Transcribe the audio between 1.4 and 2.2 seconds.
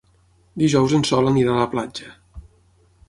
a la platja.